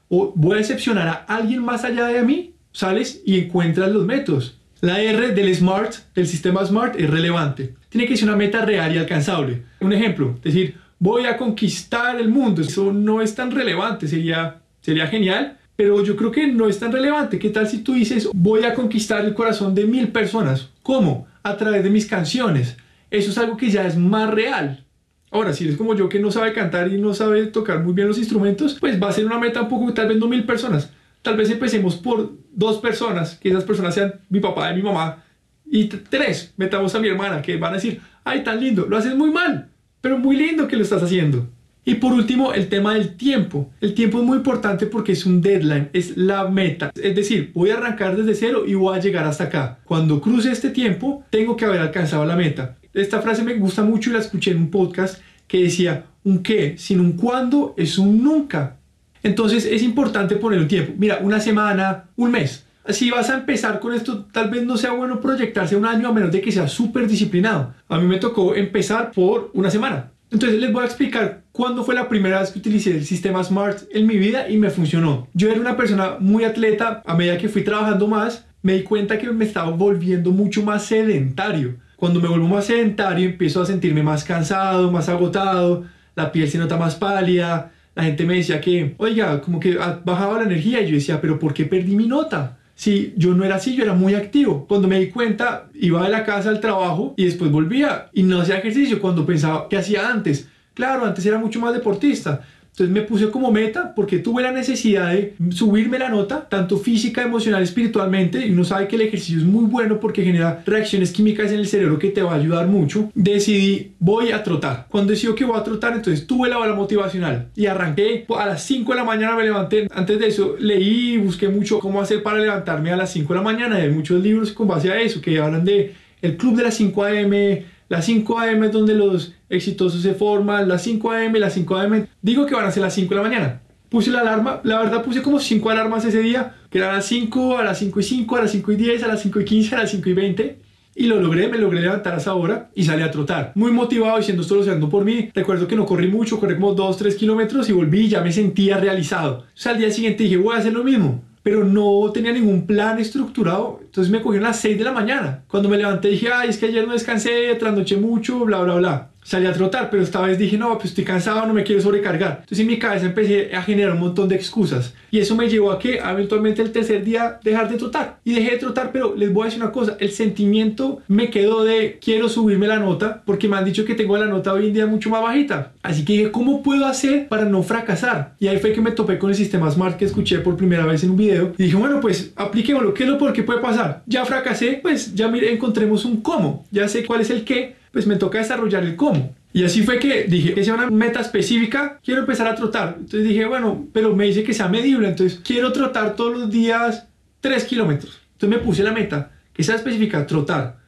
o 0.08 0.32
voy 0.34 0.54
a 0.54 0.58
decepcionar 0.58 1.08
a 1.08 1.12
alguien 1.36 1.62
más 1.62 1.84
allá 1.84 2.06
de 2.06 2.22
mí, 2.22 2.54
sales 2.72 3.22
y 3.26 3.38
encuentras 3.38 3.90
los 3.90 4.06
métodos. 4.06 4.58
La 4.80 5.00
R 5.00 5.32
del 5.32 5.54
SMART, 5.54 6.12
del 6.14 6.26
sistema 6.26 6.64
SMART, 6.64 6.98
es 6.98 7.08
relevante. 7.08 7.74
Tiene 7.88 8.06
que 8.06 8.16
ser 8.16 8.28
una 8.28 8.36
meta 8.36 8.64
real 8.64 8.94
y 8.94 8.98
alcanzable. 8.98 9.62
Un 9.80 9.92
ejemplo, 9.92 10.38
decir, 10.42 10.76
voy 11.02 11.26
a 11.26 11.36
conquistar 11.36 12.20
el 12.20 12.28
mundo. 12.28 12.62
Eso 12.62 12.92
no 12.92 13.20
es 13.20 13.34
tan 13.34 13.50
relevante, 13.50 14.06
sería, 14.06 14.60
sería 14.80 15.08
genial, 15.08 15.58
pero 15.74 16.00
yo 16.04 16.14
creo 16.14 16.30
que 16.30 16.46
no 16.46 16.68
es 16.68 16.78
tan 16.78 16.92
relevante. 16.92 17.40
¿Qué 17.40 17.50
tal 17.50 17.66
si 17.66 17.78
tú 17.78 17.94
dices, 17.94 18.28
voy 18.32 18.62
a 18.62 18.72
conquistar 18.72 19.24
el 19.24 19.34
corazón 19.34 19.74
de 19.74 19.84
mil 19.84 20.08
personas? 20.08 20.68
¿Cómo? 20.84 21.26
A 21.42 21.56
través 21.56 21.82
de 21.82 21.90
mis 21.90 22.06
canciones. 22.06 22.76
Eso 23.10 23.30
es 23.32 23.38
algo 23.38 23.56
que 23.56 23.68
ya 23.68 23.84
es 23.84 23.96
más 23.96 24.30
real. 24.30 24.84
Ahora, 25.32 25.52
si 25.52 25.64
eres 25.64 25.76
como 25.76 25.96
yo 25.96 26.08
que 26.08 26.20
no 26.20 26.30
sabe 26.30 26.52
cantar 26.52 26.92
y 26.92 27.00
no 27.00 27.14
sabe 27.14 27.46
tocar 27.46 27.82
muy 27.82 27.94
bien 27.94 28.06
los 28.06 28.18
instrumentos, 28.18 28.76
pues 28.78 29.02
va 29.02 29.08
a 29.08 29.12
ser 29.12 29.26
una 29.26 29.40
meta 29.40 29.62
un 29.62 29.68
poco, 29.68 29.92
tal 29.92 30.06
vez 30.06 30.18
no 30.18 30.28
mil 30.28 30.44
personas. 30.44 30.90
Tal 31.22 31.36
vez 31.36 31.50
empecemos 31.50 31.96
por 31.96 32.32
dos 32.52 32.78
personas, 32.78 33.38
que 33.40 33.48
esas 33.48 33.64
personas 33.64 33.94
sean 33.94 34.20
mi 34.28 34.38
papá 34.38 34.70
y 34.70 34.76
mi 34.76 34.82
mamá, 34.82 35.24
y 35.66 35.86
tres, 35.86 36.52
metamos 36.56 36.94
a 36.94 37.00
mi 37.00 37.08
hermana, 37.08 37.42
que 37.42 37.56
van 37.56 37.72
a 37.72 37.76
decir, 37.76 38.00
ay, 38.22 38.44
tan 38.44 38.60
lindo, 38.60 38.86
lo 38.86 38.96
haces 38.96 39.16
muy 39.16 39.30
mal 39.32 39.71
pero 40.02 40.18
muy 40.18 40.36
lindo 40.36 40.68
que 40.68 40.76
lo 40.76 40.82
estás 40.82 41.02
haciendo. 41.02 41.48
Y 41.84 41.94
por 41.94 42.12
último, 42.12 42.52
el 42.52 42.68
tema 42.68 42.94
del 42.94 43.16
tiempo. 43.16 43.70
El 43.80 43.94
tiempo 43.94 44.20
es 44.20 44.24
muy 44.24 44.36
importante 44.36 44.86
porque 44.86 45.12
es 45.12 45.26
un 45.26 45.40
deadline, 45.40 45.88
es 45.92 46.16
la 46.16 46.46
meta. 46.48 46.92
Es 46.94 47.16
decir, 47.16 47.50
voy 47.54 47.70
a 47.70 47.78
arrancar 47.78 48.16
desde 48.16 48.34
cero 48.34 48.64
y 48.66 48.74
voy 48.74 48.96
a 48.96 49.00
llegar 49.00 49.24
hasta 49.24 49.44
acá. 49.44 49.80
Cuando 49.84 50.20
cruce 50.20 50.52
este 50.52 50.70
tiempo, 50.70 51.24
tengo 51.30 51.56
que 51.56 51.64
haber 51.64 51.80
alcanzado 51.80 52.24
la 52.24 52.36
meta. 52.36 52.76
Esta 52.94 53.20
frase 53.20 53.42
me 53.42 53.54
gusta 53.54 53.82
mucho 53.82 54.10
y 54.10 54.12
la 54.12 54.20
escuché 54.20 54.52
en 54.52 54.58
un 54.58 54.70
podcast 54.70 55.20
que 55.48 55.62
decía, 55.62 56.06
un 56.24 56.42
qué 56.42 56.76
sin 56.78 57.00
un 57.00 57.12
cuándo 57.14 57.74
es 57.76 57.98
un 57.98 58.22
nunca. 58.22 58.76
Entonces 59.24 59.64
es 59.64 59.82
importante 59.82 60.36
poner 60.36 60.60
un 60.60 60.68
tiempo. 60.68 60.92
Mira, 60.96 61.18
una 61.20 61.40
semana, 61.40 62.04
un 62.16 62.30
mes. 62.30 62.61
Si 62.88 63.10
vas 63.10 63.30
a 63.30 63.36
empezar 63.36 63.78
con 63.78 63.94
esto, 63.94 64.24
tal 64.32 64.50
vez 64.50 64.64
no 64.64 64.76
sea 64.76 64.92
bueno 64.92 65.20
proyectarse 65.20 65.76
un 65.76 65.86
año 65.86 66.08
a 66.08 66.12
menos 66.12 66.32
de 66.32 66.40
que 66.40 66.50
sea 66.50 66.66
súper 66.66 67.06
disciplinado. 67.06 67.74
A 67.88 67.98
mí 67.98 68.06
me 68.06 68.18
tocó 68.18 68.56
empezar 68.56 69.12
por 69.12 69.50
una 69.54 69.70
semana. 69.70 70.10
Entonces 70.32 70.60
les 70.60 70.72
voy 70.72 70.82
a 70.82 70.86
explicar 70.86 71.42
cuándo 71.52 71.84
fue 71.84 71.94
la 71.94 72.08
primera 72.08 72.40
vez 72.40 72.50
que 72.50 72.58
utilicé 72.58 72.92
el 72.92 73.04
sistema 73.04 73.44
SMART 73.44 73.82
en 73.92 74.06
mi 74.06 74.16
vida 74.16 74.48
y 74.48 74.56
me 74.56 74.70
funcionó. 74.70 75.28
Yo 75.34 75.50
era 75.50 75.60
una 75.60 75.76
persona 75.76 76.16
muy 76.18 76.44
atleta, 76.44 77.02
a 77.06 77.14
medida 77.14 77.36
que 77.36 77.50
fui 77.50 77.62
trabajando 77.62 78.08
más, 78.08 78.46
me 78.62 78.72
di 78.72 78.82
cuenta 78.82 79.18
que 79.18 79.30
me 79.30 79.44
estaba 79.44 79.70
volviendo 79.70 80.30
mucho 80.30 80.62
más 80.62 80.86
sedentario. 80.86 81.76
Cuando 81.96 82.20
me 82.20 82.28
vuelvo 82.28 82.48
más 82.48 82.64
sedentario 82.64 83.28
empiezo 83.28 83.62
a 83.62 83.66
sentirme 83.66 84.02
más 84.02 84.24
cansado, 84.24 84.90
más 84.90 85.08
agotado, 85.08 85.84
la 86.16 86.32
piel 86.32 86.48
se 86.48 86.58
nota 86.58 86.76
más 86.76 86.96
pálida, 86.96 87.70
la 87.94 88.04
gente 88.04 88.24
me 88.24 88.34
decía 88.34 88.60
que, 88.60 88.94
oiga, 88.96 89.40
como 89.42 89.60
que 89.60 89.76
bajaba 89.76 90.38
la 90.38 90.44
energía 90.44 90.80
y 90.80 90.88
yo 90.88 90.94
decía, 90.94 91.20
pero 91.20 91.38
¿por 91.38 91.52
qué 91.52 91.66
perdí 91.66 91.94
mi 91.94 92.06
nota? 92.06 92.58
Si 92.82 93.14
yo 93.16 93.32
no 93.32 93.44
era 93.44 93.54
así, 93.54 93.76
yo 93.76 93.84
era 93.84 93.94
muy 93.94 94.16
activo. 94.16 94.66
Cuando 94.66 94.88
me 94.88 94.98
di 94.98 95.08
cuenta, 95.08 95.68
iba 95.72 96.02
de 96.02 96.08
la 96.08 96.24
casa 96.24 96.48
al 96.48 96.58
trabajo 96.58 97.14
y 97.16 97.26
después 97.26 97.48
volvía 97.48 98.08
y 98.12 98.24
no 98.24 98.40
hacía 98.40 98.58
ejercicio 98.58 99.00
cuando 99.00 99.24
pensaba 99.24 99.68
que 99.68 99.76
hacía 99.76 100.08
antes. 100.08 100.48
Claro, 100.74 101.04
antes 101.04 101.24
era 101.24 101.38
mucho 101.38 101.60
más 101.60 101.74
deportista, 101.74 102.40
entonces 102.72 102.94
me 102.94 103.02
puse 103.02 103.30
como 103.30 103.52
meta 103.52 103.94
porque 103.94 104.18
tuve 104.18 104.42
la 104.42 104.50
necesidad 104.50 105.12
de 105.12 105.34
subirme 105.50 105.98
la 105.98 106.08
nota, 106.08 106.48
tanto 106.48 106.78
física, 106.78 107.22
emocional, 107.22 107.62
espiritualmente, 107.62 108.46
y 108.46 108.50
uno 108.50 108.64
sabe 108.64 108.88
que 108.88 108.96
el 108.96 109.02
ejercicio 109.02 109.40
es 109.40 109.44
muy 109.44 109.66
bueno 109.66 110.00
porque 110.00 110.24
genera 110.24 110.62
reacciones 110.64 111.12
químicas 111.12 111.52
en 111.52 111.58
el 111.58 111.66
cerebro 111.66 111.98
que 111.98 112.08
te 112.08 112.22
va 112.22 112.32
a 112.32 112.36
ayudar 112.36 112.68
mucho. 112.68 113.10
Decidí, 113.14 113.92
voy 113.98 114.32
a 114.32 114.42
trotar. 114.42 114.86
Cuando 114.88 115.10
decido 115.10 115.34
que 115.34 115.44
voy 115.44 115.58
a 115.58 115.62
trotar, 115.62 115.92
entonces 115.92 116.26
tuve 116.26 116.48
la 116.48 116.56
bala 116.56 116.74
motivacional 116.74 117.48
y 117.54 117.66
arranqué. 117.66 118.24
A 118.38 118.46
las 118.46 118.64
5 118.64 118.90
de 118.90 118.98
la 118.98 119.04
mañana 119.04 119.36
me 119.36 119.44
levanté. 119.44 119.86
Antes 119.92 120.18
de 120.18 120.28
eso 120.28 120.56
leí 120.58 121.12
y 121.12 121.18
busqué 121.18 121.50
mucho 121.50 121.78
cómo 121.78 122.00
hacer 122.00 122.22
para 122.22 122.38
levantarme 122.38 122.90
a 122.90 122.96
las 122.96 123.12
5 123.12 123.34
de 123.34 123.38
la 123.38 123.44
mañana. 123.44 123.76
Hay 123.76 123.90
muchos 123.90 124.22
libros 124.22 124.50
con 124.52 124.66
base 124.66 124.90
a 124.90 124.98
eso 124.98 125.20
que 125.20 125.38
hablan 125.38 125.66
de 125.66 125.92
el 126.22 126.38
club 126.38 126.56
de 126.56 126.62
las 126.62 126.74
5 126.76 127.04
a.m., 127.04 127.64
las 127.92 128.06
5 128.06 128.38
a.m. 128.38 128.64
es 128.64 128.72
donde 128.72 128.94
los 128.94 129.34
exitosos 129.50 130.00
se 130.00 130.14
forman, 130.14 130.66
las 130.66 130.82
5 130.82 131.10
a.m., 131.10 131.38
las 131.38 131.52
5 131.52 131.76
a.m. 131.76 132.06
Digo 132.22 132.46
que 132.46 132.54
van 132.54 132.64
a 132.64 132.70
ser 132.70 132.82
las 132.82 132.94
5 132.94 133.10
de 133.10 133.16
la 133.16 133.28
mañana. 133.28 133.60
Puse 133.90 134.10
la 134.10 134.20
alarma, 134.20 134.62
la 134.64 134.78
verdad 134.78 135.04
puse 135.04 135.20
como 135.20 135.38
5 135.38 135.68
alarmas 135.68 136.02
ese 136.06 136.22
día, 136.22 136.54
que 136.70 136.78
eran 136.78 136.92
a 136.92 136.94
las 136.94 137.04
5, 137.04 137.58
a 137.58 137.62
las 137.62 137.78
5 137.80 138.00
y 138.00 138.02
5, 138.02 138.36
a 138.36 138.40
las 138.40 138.50
5 138.50 138.72
y 138.72 138.76
10, 138.76 139.02
a 139.02 139.08
las 139.08 139.20
5 139.20 139.40
y 139.40 139.44
15, 139.44 139.74
a 139.74 139.78
las 139.80 139.90
5 139.90 140.08
y 140.08 140.12
20. 140.14 140.58
Y 140.94 141.04
lo 141.04 141.20
logré, 141.20 141.48
me 141.48 141.58
logré 141.58 141.82
levantar 141.82 142.14
a 142.14 142.16
esa 142.16 142.32
hora 142.32 142.70
y 142.74 142.84
salí 142.84 143.02
a 143.02 143.10
trotar. 143.10 143.52
Muy 143.56 143.72
motivado 143.72 144.16
diciendo 144.16 144.40
esto 144.40 144.54
lo 144.54 144.62
haciendo 144.62 144.88
por 144.88 145.04
mí. 145.04 145.28
Recuerdo 145.34 145.68
que 145.68 145.76
no 145.76 145.84
corrí 145.84 146.08
mucho, 146.08 146.40
corrí 146.40 146.54
como 146.54 146.72
2, 146.72 146.96
3 146.96 147.14
kilómetros 147.16 147.68
y 147.68 147.72
volví 147.72 148.06
y 148.06 148.08
ya 148.08 148.22
me 148.22 148.32
sentía 148.32 148.78
realizado. 148.78 149.40
O 149.40 149.44
sea, 149.52 149.72
al 149.72 149.78
día 149.78 149.90
siguiente 149.90 150.24
dije, 150.24 150.38
voy 150.38 150.56
a 150.56 150.60
hacer 150.60 150.72
lo 150.72 150.82
mismo 150.82 151.20
pero 151.42 151.64
no 151.64 152.10
tenía 152.12 152.32
ningún 152.32 152.66
plan 152.66 152.98
estructurado. 152.98 153.80
Entonces 153.82 154.10
me 154.10 154.22
cogieron 154.22 154.46
a 154.46 154.50
las 154.50 154.60
6 154.60 154.78
de 154.78 154.84
la 154.84 154.92
mañana. 154.92 155.44
Cuando 155.48 155.68
me 155.68 155.78
levanté 155.78 156.08
dije, 156.08 156.28
ay, 156.32 156.50
es 156.50 156.58
que 156.58 156.66
ayer 156.66 156.86
no 156.86 156.92
descansé, 156.92 157.54
trasnoché 157.56 157.96
mucho, 157.96 158.44
bla, 158.44 158.62
bla, 158.62 158.74
bla 158.74 159.11
salí 159.22 159.46
a 159.46 159.52
trotar, 159.52 159.90
pero 159.90 160.02
esta 160.02 160.20
vez 160.20 160.38
dije, 160.38 160.58
no, 160.58 160.76
pues 160.78 160.90
estoy 160.90 161.04
cansado, 161.04 161.46
no 161.46 161.54
me 161.54 161.64
quiero 161.64 161.80
sobrecargar. 161.80 162.38
Entonces 162.40 162.60
en 162.60 162.66
mi 162.66 162.78
cabeza 162.78 163.06
empecé 163.06 163.54
a 163.54 163.62
generar 163.62 163.92
un 163.92 164.00
montón 164.00 164.28
de 164.28 164.36
excusas. 164.36 164.94
Y 165.10 165.18
eso 165.18 165.36
me 165.36 165.48
llevó 165.48 165.70
a 165.70 165.78
que 165.78 165.98
eventualmente 165.98 166.62
el 166.62 166.72
tercer 166.72 167.04
día 167.04 167.38
dejar 167.42 167.70
de 167.70 167.76
trotar. 167.76 168.18
Y 168.24 168.34
dejé 168.34 168.52
de 168.52 168.58
trotar, 168.58 168.90
pero 168.92 169.14
les 169.16 169.32
voy 169.32 169.42
a 169.42 169.44
decir 169.46 169.62
una 169.62 169.72
cosa, 169.72 169.96
el 170.00 170.10
sentimiento 170.10 171.00
me 171.08 171.30
quedó 171.30 171.64
de 171.64 171.98
quiero 172.02 172.28
subirme 172.28 172.66
la 172.66 172.78
nota 172.78 173.22
porque 173.24 173.48
me 173.48 173.56
han 173.56 173.64
dicho 173.64 173.84
que 173.84 173.94
tengo 173.94 174.16
la 174.16 174.26
nota 174.26 174.52
hoy 174.52 174.68
en 174.68 174.74
día 174.74 174.86
mucho 174.86 175.10
más 175.10 175.22
bajita. 175.22 175.72
Así 175.82 176.04
que 176.04 176.14
dije, 176.14 176.30
¿cómo 176.30 176.62
puedo 176.62 176.86
hacer 176.86 177.28
para 177.28 177.44
no 177.44 177.62
fracasar? 177.62 178.34
Y 178.38 178.48
ahí 178.48 178.58
fue 178.58 178.72
que 178.72 178.80
me 178.80 178.92
topé 178.92 179.18
con 179.18 179.30
el 179.30 179.36
sistema 179.36 179.70
SMART 179.70 179.98
que 179.98 180.04
escuché 180.04 180.38
por 180.38 180.56
primera 180.56 180.86
vez 180.86 181.04
en 181.04 181.10
un 181.10 181.16
video. 181.16 181.52
Y 181.58 181.64
dije, 181.64 181.76
bueno, 181.76 182.00
pues 182.00 182.32
apliquémoslo. 182.36 182.94
¿Qué 182.94 183.04
es 183.04 183.08
lo 183.08 183.18
por 183.18 183.32
qué 183.32 183.42
puede 183.42 183.60
pasar? 183.60 184.02
Ya 184.06 184.24
fracasé, 184.24 184.78
pues 184.82 185.14
ya 185.14 185.28
mire, 185.28 185.52
encontremos 185.52 186.04
un 186.04 186.20
cómo. 186.22 186.64
Ya 186.70 186.88
sé 186.88 187.04
cuál 187.04 187.20
es 187.20 187.30
el 187.30 187.44
qué, 187.44 187.76
pues 187.92 188.06
me 188.06 188.16
toca 188.16 188.38
desarrollar 188.38 188.82
el 188.82 188.96
cómo. 188.96 189.34
Y 189.52 189.64
así 189.64 189.82
fue 189.82 189.98
que 189.98 190.24
dije 190.24 190.54
que 190.54 190.64
sea 190.64 190.74
una 190.74 190.90
meta 190.90 191.20
específica, 191.20 192.00
quiero 192.02 192.20
empezar 192.20 192.48
a 192.48 192.54
trotar. 192.54 192.96
Entonces 192.98 193.24
dije, 193.24 193.44
bueno, 193.44 193.86
pero 193.92 194.16
me 194.16 194.24
dice 194.24 194.42
que 194.42 194.54
sea 194.54 194.68
medible, 194.68 195.08
entonces 195.08 195.40
quiero 195.44 195.72
trotar 195.72 196.16
todos 196.16 196.38
los 196.38 196.50
días 196.50 197.06
3 197.40 197.64
kilómetros. 197.64 198.20
Entonces 198.32 198.58
me 198.58 198.64
puse 198.64 198.82
la 198.82 198.92
meta, 198.92 199.32
que 199.52 199.62
sea 199.62 199.74
específica, 199.74 200.26
trotar, 200.26 200.78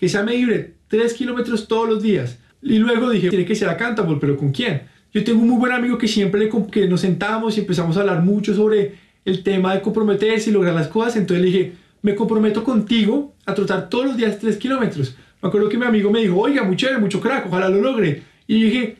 que 0.00 0.08
sea 0.08 0.22
medible 0.22 0.74
3 0.88 1.12
kilómetros 1.14 1.68
todos 1.68 1.88
los 1.88 2.02
días. 2.02 2.38
Y 2.62 2.78
luego 2.78 3.10
dije, 3.10 3.28
tiene 3.28 3.44
que 3.44 3.54
ser 3.54 3.68
accountable, 3.68 4.16
pero 4.18 4.36
¿con 4.36 4.50
quién? 4.50 4.82
Yo 5.12 5.22
tengo 5.22 5.40
un 5.40 5.48
muy 5.48 5.58
buen 5.58 5.72
amigo 5.72 5.98
que 5.98 6.08
siempre 6.08 6.50
que 6.70 6.88
nos 6.88 7.02
sentamos 7.02 7.56
y 7.56 7.60
empezamos 7.60 7.96
a 7.96 8.00
hablar 8.00 8.22
mucho 8.22 8.54
sobre 8.54 8.94
el 9.24 9.42
tema 9.42 9.74
de 9.74 9.82
comprometerse 9.82 10.50
y 10.50 10.52
lograr 10.52 10.74
las 10.74 10.88
cosas. 10.88 11.16
Entonces 11.16 11.44
le 11.44 11.50
dije, 11.50 11.72
me 12.02 12.14
comprometo 12.14 12.64
contigo 12.64 13.34
a 13.44 13.54
trotar 13.54 13.88
todos 13.88 14.06
los 14.06 14.16
días 14.16 14.38
3 14.38 14.56
kilómetros. 14.56 15.16
Me 15.46 15.48
acuerdo 15.48 15.68
que 15.68 15.78
mi 15.78 15.86
amigo 15.86 16.10
me 16.10 16.22
dijo, 16.22 16.40
oiga, 16.40 16.64
muy 16.64 16.74
chévere, 16.74 16.98
mucho 16.98 17.20
crack, 17.20 17.46
ojalá 17.46 17.68
lo 17.68 17.80
logre. 17.80 18.24
Y 18.48 18.64
dije, 18.64 18.96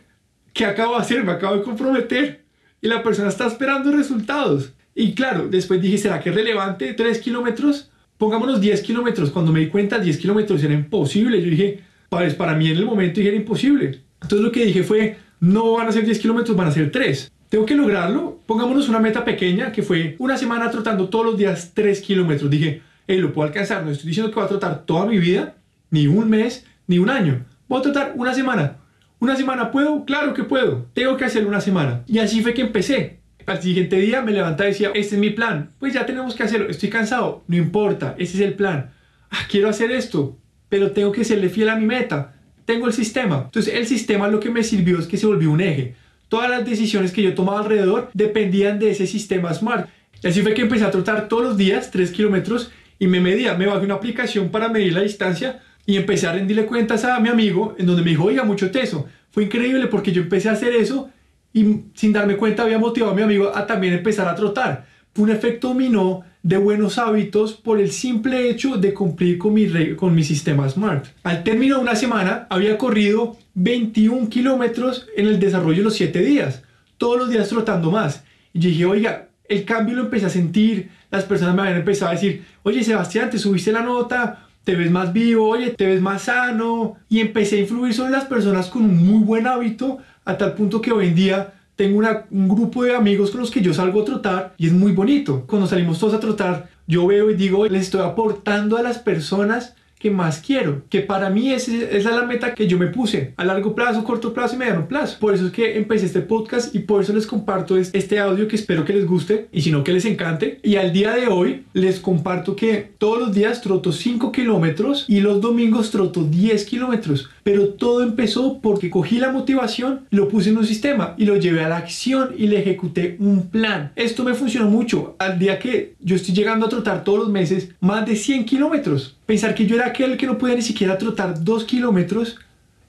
¿qué 0.52 0.64
acabo 0.64 0.94
de 0.94 1.00
hacer? 1.00 1.24
Me 1.24 1.32
acabo 1.32 1.56
de 1.56 1.62
comprometer. 1.64 2.44
Y 2.80 2.86
la 2.86 3.02
persona 3.02 3.30
está 3.30 3.48
esperando 3.48 3.90
resultados. 3.90 4.72
Y 4.94 5.12
claro, 5.14 5.48
después 5.48 5.82
dije, 5.82 5.98
¿será 5.98 6.20
que 6.20 6.30
es 6.30 6.36
relevante 6.36 6.94
3 6.94 7.18
kilómetros? 7.18 7.90
Pongámonos 8.16 8.60
10 8.60 8.80
kilómetros. 8.82 9.30
Cuando 9.30 9.50
me 9.50 9.58
di 9.58 9.66
cuenta, 9.66 9.98
10 9.98 10.18
kilómetros 10.18 10.62
era 10.62 10.72
imposible. 10.72 11.42
Yo 11.42 11.50
dije, 11.50 11.80
pues 12.08 12.34
para 12.34 12.54
mí 12.54 12.70
en 12.70 12.76
el 12.76 12.86
momento 12.86 13.20
era 13.20 13.34
imposible. 13.34 14.02
Entonces 14.22 14.40
lo 14.40 14.52
que 14.52 14.66
dije 14.66 14.84
fue, 14.84 15.16
no 15.40 15.72
van 15.72 15.88
a 15.88 15.92
ser 15.92 16.04
10 16.04 16.16
kilómetros, 16.20 16.56
van 16.56 16.68
a 16.68 16.70
ser 16.70 16.92
3. 16.92 17.32
Tengo 17.48 17.66
que 17.66 17.74
lograrlo. 17.74 18.38
Pongámonos 18.46 18.88
una 18.88 19.00
meta 19.00 19.24
pequeña 19.24 19.72
que 19.72 19.82
fue 19.82 20.14
una 20.20 20.38
semana 20.38 20.70
trotando 20.70 21.08
todos 21.08 21.26
los 21.26 21.36
días 21.36 21.72
3 21.74 22.00
kilómetros. 22.02 22.48
Dije, 22.48 22.82
hey, 23.08 23.18
lo 23.18 23.32
puedo 23.32 23.48
alcanzar. 23.48 23.84
No 23.84 23.90
estoy 23.90 24.06
diciendo 24.06 24.30
que 24.30 24.36
voy 24.36 24.44
a 24.44 24.48
trotar 24.48 24.86
toda 24.86 25.06
mi 25.06 25.18
vida, 25.18 25.55
ni 25.90 26.06
un 26.06 26.28
mes, 26.28 26.66
ni 26.86 26.98
un 26.98 27.10
año. 27.10 27.44
Voy 27.68 27.80
a 27.80 27.82
trotar 27.82 28.12
una 28.16 28.34
semana. 28.34 28.78
¿Una 29.18 29.36
semana 29.36 29.70
puedo? 29.70 30.04
Claro 30.04 30.34
que 30.34 30.44
puedo. 30.44 30.86
Tengo 30.92 31.16
que 31.16 31.24
hacerlo 31.24 31.48
una 31.48 31.60
semana. 31.60 32.02
Y 32.06 32.18
así 32.18 32.42
fue 32.42 32.54
que 32.54 32.62
empecé. 32.62 33.20
Al 33.46 33.62
siguiente 33.62 33.96
día 33.96 34.22
me 34.22 34.32
levantaba 34.32 34.68
y 34.68 34.72
decía, 34.72 34.90
este 34.94 35.14
es 35.14 35.20
mi 35.20 35.30
plan. 35.30 35.70
Pues 35.78 35.94
ya 35.94 36.04
tenemos 36.04 36.34
que 36.34 36.42
hacerlo. 36.42 36.68
Estoy 36.68 36.90
cansado. 36.90 37.44
No 37.46 37.56
importa. 37.56 38.14
Ese 38.18 38.36
es 38.36 38.40
el 38.40 38.54
plan. 38.54 38.90
Ah, 39.30 39.46
quiero 39.48 39.68
hacer 39.68 39.90
esto, 39.90 40.38
pero 40.68 40.92
tengo 40.92 41.12
que 41.12 41.24
serle 41.24 41.48
fiel 41.48 41.68
a 41.68 41.76
mi 41.76 41.86
meta 41.86 42.34
tengo 42.66 42.86
el 42.88 42.92
sistema. 42.92 43.44
Entonces 43.46 43.72
el 43.72 43.86
sistema 43.86 44.28
lo 44.28 44.40
que 44.40 44.50
me 44.50 44.62
sirvió 44.62 44.98
es 44.98 45.06
que 45.06 45.16
se 45.16 45.26
volvió 45.26 45.50
un 45.50 45.62
eje. 45.62 45.94
Todas 46.28 46.50
las 46.50 46.66
decisiones 46.66 47.12
que 47.12 47.22
yo 47.22 47.34
tomaba 47.34 47.60
alrededor 47.60 48.10
dependían 48.12 48.78
de 48.78 48.90
ese 48.90 49.06
sistema 49.06 49.54
Smart. 49.54 49.88
Y 50.22 50.26
así 50.26 50.42
fue 50.42 50.52
que 50.52 50.62
empecé 50.62 50.84
a 50.84 50.90
trotar 50.90 51.28
todos 51.28 51.44
los 51.44 51.56
días 51.56 51.90
3 51.92 52.10
kilómetros 52.10 52.72
y 52.98 53.06
me 53.06 53.20
medía. 53.20 53.54
Me 53.54 53.66
bajé 53.66 53.84
una 53.84 53.94
aplicación 53.94 54.50
para 54.50 54.68
medir 54.68 54.92
la 54.92 55.02
distancia 55.02 55.62
y 55.86 55.96
empecé 55.96 56.26
a 56.26 56.32
rendirle 56.32 56.66
cuentas 56.66 57.04
a 57.04 57.18
mi 57.20 57.28
amigo 57.28 57.74
en 57.78 57.86
donde 57.86 58.02
me 58.02 58.10
dijo, 58.10 58.24
oiga, 58.24 58.44
mucho 58.44 58.70
teso. 58.70 59.06
Fue 59.30 59.44
increíble 59.44 59.86
porque 59.86 60.12
yo 60.12 60.22
empecé 60.22 60.48
a 60.48 60.52
hacer 60.52 60.74
eso 60.74 61.10
y 61.52 61.84
sin 61.94 62.12
darme 62.12 62.36
cuenta 62.36 62.64
había 62.64 62.78
motivado 62.78 63.12
a 63.12 63.16
mi 63.16 63.22
amigo 63.22 63.52
a 63.54 63.66
también 63.66 63.94
empezar 63.94 64.28
a 64.28 64.34
trotar. 64.34 64.86
Fue 65.14 65.24
un 65.24 65.30
efecto 65.30 65.68
dominó 65.68 66.24
de 66.42 66.58
buenos 66.58 66.98
hábitos 66.98 67.54
por 67.54 67.80
el 67.80 67.90
simple 67.90 68.50
hecho 68.50 68.76
de 68.76 68.92
cumplir 68.92 69.38
con 69.38 69.54
mi, 69.54 69.94
con 69.96 70.14
mi 70.14 70.22
sistema 70.22 70.68
SMART. 70.68 71.06
Al 71.22 71.42
término 71.42 71.76
de 71.76 71.82
una 71.82 71.96
semana 71.96 72.46
había 72.50 72.76
corrido 72.76 73.36
21 73.54 74.28
kilómetros 74.28 75.06
en 75.16 75.26
el 75.26 75.40
desarrollo 75.40 75.78
de 75.78 75.84
los 75.84 75.94
7 75.94 76.18
días, 76.20 76.62
todos 76.98 77.18
los 77.18 77.30
días 77.30 77.48
trotando 77.48 77.90
más. 77.90 78.22
Y 78.52 78.60
dije, 78.60 78.84
oiga, 78.84 79.28
el 79.48 79.64
cambio 79.64 79.96
lo 79.96 80.02
empecé 80.02 80.26
a 80.26 80.30
sentir, 80.30 80.90
las 81.10 81.24
personas 81.24 81.54
me 81.54 81.62
habían 81.62 81.78
empezado 81.78 82.10
a 82.10 82.14
decir, 82.14 82.44
oye 82.62 82.84
Sebastián, 82.84 83.30
te 83.30 83.38
subiste 83.38 83.72
la 83.72 83.82
nota, 83.82 84.45
te 84.66 84.74
ves 84.74 84.90
más 84.90 85.12
vivo, 85.12 85.48
oye, 85.48 85.70
te 85.70 85.86
ves 85.86 86.02
más 86.02 86.22
sano. 86.22 86.96
Y 87.08 87.20
empecé 87.20 87.56
a 87.56 87.60
influir 87.60 87.94
sobre 87.94 88.10
las 88.10 88.24
personas 88.24 88.66
con 88.66 88.82
un 88.82 88.96
muy 88.96 89.22
buen 89.22 89.46
hábito, 89.46 89.98
a 90.24 90.36
tal 90.36 90.54
punto 90.54 90.80
que 90.80 90.90
hoy 90.90 91.06
en 91.06 91.14
día 91.14 91.52
tengo 91.76 92.00
un 92.32 92.48
grupo 92.48 92.82
de 92.82 92.96
amigos 92.96 93.30
con 93.30 93.42
los 93.42 93.52
que 93.52 93.60
yo 93.60 93.72
salgo 93.72 94.02
a 94.02 94.04
trotar 94.04 94.54
y 94.58 94.66
es 94.66 94.72
muy 94.72 94.90
bonito. 94.90 95.44
Cuando 95.46 95.68
salimos 95.68 96.00
todos 96.00 96.14
a 96.14 96.20
trotar, 96.20 96.68
yo 96.88 97.06
veo 97.06 97.30
y 97.30 97.34
digo, 97.34 97.64
les 97.68 97.82
estoy 97.82 98.00
aportando 98.00 98.76
a 98.76 98.82
las 98.82 98.98
personas 98.98 99.76
que 99.98 100.10
más 100.10 100.40
quiero, 100.40 100.82
que 100.90 101.00
para 101.00 101.30
mí 101.30 101.50
esa 101.50 101.72
es 101.72 102.04
la 102.04 102.24
meta 102.24 102.54
que 102.54 102.66
yo 102.66 102.78
me 102.78 102.88
puse 102.88 103.32
a 103.36 103.44
largo 103.44 103.74
plazo, 103.74 104.04
corto 104.04 104.34
plazo 104.34 104.54
y 104.54 104.58
mediano 104.58 104.88
plazo. 104.88 105.18
Por 105.18 105.34
eso 105.34 105.46
es 105.46 105.52
que 105.52 105.76
empecé 105.76 106.06
este 106.06 106.20
podcast 106.20 106.74
y 106.74 106.80
por 106.80 107.02
eso 107.02 107.12
les 107.12 107.26
comparto 107.26 107.76
este 107.76 108.18
audio 108.18 108.46
que 108.46 108.56
espero 108.56 108.84
que 108.84 108.92
les 108.92 109.06
guste 109.06 109.48
y 109.52 109.62
si 109.62 109.70
no 109.70 109.84
que 109.84 109.92
les 109.92 110.04
encante. 110.04 110.60
Y 110.62 110.76
al 110.76 110.92
día 110.92 111.14
de 111.14 111.28
hoy 111.28 111.64
les 111.72 112.00
comparto 112.00 112.56
que 112.56 112.90
todos 112.98 113.18
los 113.18 113.34
días 113.34 113.62
troto 113.62 113.92
5 113.92 114.32
kilómetros 114.32 115.06
y 115.08 115.20
los 115.20 115.40
domingos 115.40 115.90
troto 115.90 116.24
10 116.24 116.64
kilómetros. 116.66 117.30
Pero 117.46 117.68
todo 117.68 118.02
empezó 118.02 118.60
porque 118.60 118.90
cogí 118.90 119.20
la 119.20 119.30
motivación, 119.30 120.00
lo 120.10 120.26
puse 120.26 120.50
en 120.50 120.58
un 120.58 120.66
sistema 120.66 121.14
y 121.16 121.26
lo 121.26 121.36
llevé 121.36 121.62
a 121.62 121.68
la 121.68 121.76
acción 121.76 122.34
y 122.36 122.48
le 122.48 122.58
ejecuté 122.58 123.16
un 123.20 123.50
plan. 123.50 123.92
Esto 123.94 124.24
me 124.24 124.34
funcionó 124.34 124.68
mucho. 124.68 125.14
Al 125.20 125.38
día 125.38 125.60
que 125.60 125.94
yo 126.00 126.16
estoy 126.16 126.34
llegando 126.34 126.66
a 126.66 126.68
trotar 126.68 127.04
todos 127.04 127.20
los 127.20 127.28
meses 127.28 127.68
más 127.78 128.04
de 128.04 128.16
100 128.16 128.46
kilómetros 128.46 129.16
Pensar 129.26 129.54
que 129.54 129.64
yo 129.64 129.76
era 129.76 129.86
aquel 129.86 130.16
que 130.16 130.26
no 130.26 130.38
podía 130.38 130.56
ni 130.56 130.62
siquiera 130.62 130.98
trotar 130.98 131.44
2 131.44 131.64
kilómetros 131.66 132.36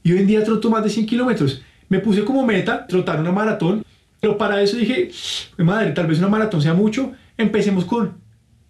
y 0.02 0.14
hoy 0.14 0.22
en 0.22 0.28
día 0.28 0.44
troto 0.44 0.72
más 0.72 0.84
de 0.84 0.90
100 0.90 1.06
kilómetros. 1.06 1.62
Me 1.88 2.00
puse 2.00 2.26
como 2.26 2.44
meta 2.44 2.88
trotar 2.88 3.20
una 3.20 3.32
maratón, 3.32 3.84
pero 4.20 4.40
para 4.40 4.60
eso 4.64 4.76
dije, 4.76 5.12
madre, 5.58 5.92
tal 5.92 6.08
vez 6.08 6.18
una 6.18 6.30
maratón 6.30 6.64
sea 6.64 6.74
mucho. 6.74 7.12
Empecemos 7.38 7.86
con 7.86 8.16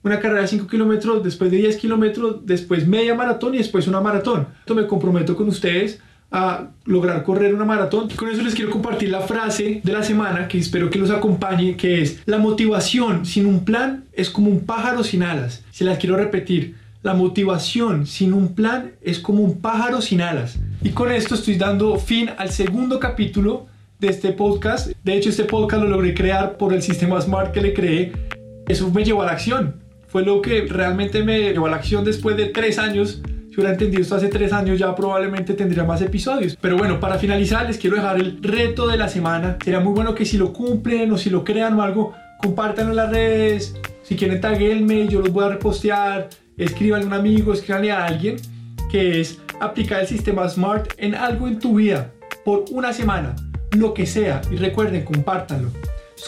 una 0.04 0.20
carrera 0.20 0.42
de 0.42 0.48
5 0.48 0.68
kilómetros, 0.68 1.24
después 1.24 1.51
de 1.51 1.58
10 1.58 1.77
kilómetros, 1.77 2.46
después 2.46 2.88
media 2.88 3.16
maratón 3.16 3.56
y 3.56 3.58
después 3.58 3.88
una 3.88 4.01
maratón. 4.01 4.48
Entonces 4.60 4.84
me 4.84 4.88
comprometo 4.88 5.36
con 5.36 5.48
ustedes 5.48 6.00
a 6.32 6.68
lograr 6.86 7.24
correr 7.24 7.54
una 7.54 7.66
maratón. 7.66 8.10
Con 8.16 8.30
eso 8.30 8.42
les 8.42 8.54
quiero 8.54 8.72
compartir 8.72 9.10
la 9.10 9.22
frase 9.22 9.82
de 9.84 9.94
la 9.94 10.04
semana 10.04 10.48
que 10.48 10.58
espero 10.58 10.89
que 10.89 11.00
los 11.00 11.10
acompañe, 11.10 11.77
que 11.77 12.01
es, 12.01 12.22
la 12.25 12.38
motivación 12.38 13.25
sin 13.25 13.46
un 13.46 13.63
plan 13.63 14.06
es 14.13 14.30
como 14.30 14.50
un 14.50 14.66
pájaro 14.66 15.04
sin 15.04 15.24
alas. 15.24 15.63
Se 15.72 15.86
las 15.86 15.98
quiero 15.98 16.18
repetir. 16.18 16.75
La 17.04 17.13
motivación 17.13 18.06
sin 18.06 18.34
un 18.34 18.54
plan 18.54 18.92
es 19.01 19.20
como 19.20 19.42
un 19.42 19.62
pájaro 19.62 20.01
sin 20.01 20.22
alas. 20.22 20.58
Y 20.84 20.89
con 20.89 21.12
esto 21.12 21.36
estoy 21.36 21.56
dando 21.56 21.98
fin 21.98 22.30
al 22.38 22.50
segundo 22.50 23.00
capítulo 23.00 23.68
de 24.00 24.10
este 24.10 24.32
podcast. 24.34 24.92
De 25.04 25.16
hecho, 25.16 25.30
este 25.30 25.46
podcast 25.46 25.84
lo 25.84 25.89
logré 25.89 26.13
crear 26.13 26.58
por 26.58 26.74
el 26.74 26.82
sistema 26.82 27.22
Smart 27.22 27.54
que 27.54 27.62
le 27.62 27.74
creé. 27.74 28.12
Eso 28.68 28.92
me 28.92 29.06
llevó 29.06 29.22
a 29.22 29.27
la 29.27 29.32
acción. 29.32 29.87
Fue 30.07 30.23
lo 30.23 30.41
que 30.41 30.61
realmente 30.61 31.23
me 31.23 31.51
llevó 31.51 31.67
a 31.67 31.69
la 31.69 31.77
acción 31.77 32.03
después 32.03 32.37
de 32.37 32.47
tres 32.47 32.79
años. 32.79 33.21
Si 33.49 33.55
hubiera 33.55 33.71
entendido 33.71 34.01
esto 34.01 34.15
hace 34.15 34.27
tres 34.27 34.53
años, 34.53 34.79
ya 34.79 34.95
probablemente 34.95 35.53
tendría 35.53 35.83
más 35.83 36.01
episodios. 36.01 36.57
Pero 36.59 36.77
bueno, 36.77 36.99
para 36.99 37.17
finalizar, 37.17 37.65
les 37.67 37.77
quiero 37.77 37.95
dejar 37.95 38.17
el 38.17 38.41
reto 38.41 38.87
de 38.87 38.97
la 38.97 39.09
semana. 39.09 39.57
Sería 39.63 39.79
muy 39.79 39.93
bueno 39.93 40.15
que 40.15 40.25
si 40.25 40.37
lo 40.37 40.53
cumplen 40.53 41.11
o 41.11 41.17
si 41.17 41.29
lo 41.29 41.43
crean 41.43 41.77
o 41.79 41.81
algo, 41.81 42.13
compártanlo 42.41 42.91
en 42.91 42.97
las 42.97 43.09
redes. 43.11 43.75
Si 44.03 44.15
quieren 44.15 44.39
taguenme, 44.41 45.07
yo 45.07 45.19
los 45.19 45.31
voy 45.31 45.45
a 45.45 45.49
repostear 45.49 46.29
escríbanle 46.57 47.05
a 47.05 47.07
un 47.07 47.13
amigo, 47.13 47.53
escríbanle 47.53 47.91
a 47.91 48.05
alguien, 48.05 48.37
que 48.91 49.21
es 49.21 49.39
aplicar 49.59 50.01
el 50.01 50.07
sistema 50.07 50.47
SMART 50.49 50.93
en 50.97 51.15
algo 51.15 51.47
en 51.47 51.59
tu 51.59 51.75
vida 51.75 52.11
por 52.43 52.65
una 52.71 52.93
semana, 52.93 53.35
lo 53.71 53.93
que 53.93 54.05
sea, 54.05 54.41
y 54.51 54.55
recuerden, 54.55 55.03
compártanlo. 55.03 55.71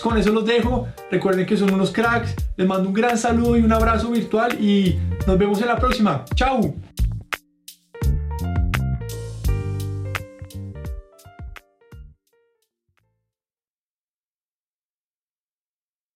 Con 0.01 0.17
eso 0.17 0.31
los 0.31 0.46
dejo, 0.46 0.88
recuerden 1.12 1.46
que 1.46 1.58
son 1.58 1.74
unos 1.74 1.91
cracks, 1.91 2.36
les 2.55 2.67
mando 2.67 2.89
un 2.89 2.93
gran 2.93 3.17
saludo 3.17 3.58
y 3.58 3.62
un 3.62 3.74
abrazo 3.74 4.12
virtual 4.12 4.53
y 4.62 5.00
nos 5.25 5.38
vemos 5.38 5.62
en 5.62 5.67
la 5.67 5.77
próxima. 5.77 6.24
¡Chao! 6.36 6.75